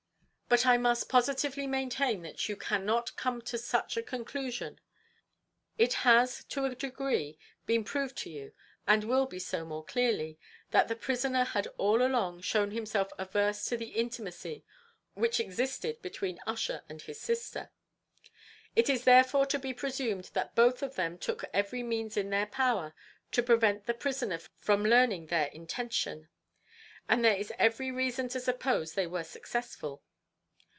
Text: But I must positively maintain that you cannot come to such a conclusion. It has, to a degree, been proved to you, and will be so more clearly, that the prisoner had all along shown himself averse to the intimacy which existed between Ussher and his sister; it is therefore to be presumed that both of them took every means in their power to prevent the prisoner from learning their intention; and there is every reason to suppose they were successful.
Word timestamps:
But 0.53 0.65
I 0.65 0.75
must 0.75 1.07
positively 1.07 1.65
maintain 1.65 2.23
that 2.23 2.49
you 2.49 2.57
cannot 2.57 3.15
come 3.15 3.41
to 3.43 3.57
such 3.57 3.95
a 3.95 4.03
conclusion. 4.03 4.81
It 5.77 5.93
has, 6.03 6.43
to 6.49 6.65
a 6.65 6.75
degree, 6.75 7.39
been 7.65 7.85
proved 7.85 8.17
to 8.17 8.29
you, 8.29 8.51
and 8.85 9.05
will 9.05 9.25
be 9.25 9.39
so 9.39 9.63
more 9.63 9.85
clearly, 9.85 10.37
that 10.71 10.89
the 10.89 10.95
prisoner 10.97 11.45
had 11.45 11.67
all 11.77 12.01
along 12.05 12.41
shown 12.41 12.71
himself 12.71 13.13
averse 13.17 13.63
to 13.67 13.77
the 13.77 13.91
intimacy 13.91 14.65
which 15.13 15.39
existed 15.39 16.01
between 16.01 16.37
Ussher 16.45 16.83
and 16.89 17.01
his 17.01 17.21
sister; 17.21 17.71
it 18.75 18.89
is 18.89 19.05
therefore 19.05 19.45
to 19.45 19.57
be 19.57 19.73
presumed 19.73 20.31
that 20.33 20.53
both 20.53 20.83
of 20.83 20.95
them 20.95 21.17
took 21.17 21.45
every 21.53 21.81
means 21.81 22.17
in 22.17 22.29
their 22.29 22.47
power 22.47 22.93
to 23.31 23.41
prevent 23.41 23.85
the 23.85 23.93
prisoner 23.93 24.41
from 24.57 24.83
learning 24.83 25.27
their 25.27 25.47
intention; 25.47 26.27
and 27.07 27.23
there 27.23 27.37
is 27.37 27.53
every 27.57 27.89
reason 27.89 28.27
to 28.27 28.41
suppose 28.41 28.95
they 28.95 29.07
were 29.07 29.23
successful. 29.23 30.03